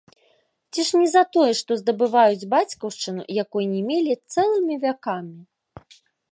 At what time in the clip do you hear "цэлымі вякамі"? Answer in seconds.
4.33-5.41